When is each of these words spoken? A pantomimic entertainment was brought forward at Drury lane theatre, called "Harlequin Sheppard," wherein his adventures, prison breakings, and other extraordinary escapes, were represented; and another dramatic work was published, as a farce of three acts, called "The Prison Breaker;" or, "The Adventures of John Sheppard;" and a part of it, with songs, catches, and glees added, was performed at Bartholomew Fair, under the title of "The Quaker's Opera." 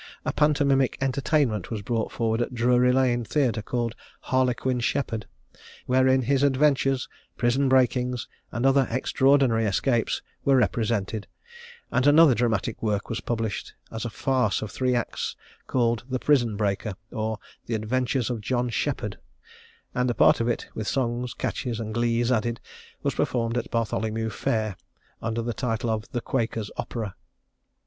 A 0.25 0.33
pantomimic 0.33 0.97
entertainment 0.99 1.69
was 1.69 1.83
brought 1.83 2.11
forward 2.11 2.41
at 2.41 2.55
Drury 2.55 2.91
lane 2.91 3.23
theatre, 3.23 3.61
called 3.61 3.93
"Harlequin 4.21 4.79
Sheppard," 4.79 5.27
wherein 5.85 6.23
his 6.23 6.41
adventures, 6.41 7.07
prison 7.37 7.69
breakings, 7.69 8.27
and 8.51 8.65
other 8.65 8.87
extraordinary 8.89 9.63
escapes, 9.65 10.23
were 10.43 10.55
represented; 10.57 11.27
and 11.91 12.07
another 12.07 12.33
dramatic 12.33 12.81
work 12.81 13.09
was 13.09 13.21
published, 13.21 13.75
as 13.91 14.03
a 14.03 14.09
farce 14.09 14.63
of 14.63 14.71
three 14.71 14.95
acts, 14.95 15.35
called 15.67 16.03
"The 16.09 16.17
Prison 16.17 16.57
Breaker;" 16.57 16.95
or, 17.11 17.37
"The 17.67 17.75
Adventures 17.75 18.31
of 18.31 18.41
John 18.41 18.69
Sheppard;" 18.69 19.19
and 19.93 20.09
a 20.09 20.15
part 20.15 20.39
of 20.39 20.47
it, 20.47 20.65
with 20.73 20.87
songs, 20.87 21.35
catches, 21.35 21.79
and 21.79 21.93
glees 21.93 22.31
added, 22.31 22.59
was 23.03 23.13
performed 23.13 23.55
at 23.55 23.69
Bartholomew 23.69 24.31
Fair, 24.31 24.77
under 25.21 25.43
the 25.43 25.53
title 25.53 25.91
of 25.91 26.11
"The 26.11 26.21
Quaker's 26.21 26.71
Opera." 26.75 27.13